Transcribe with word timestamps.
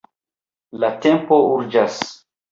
La 0.83 0.89
tempo 1.03 1.37
urĝas. 1.49 1.99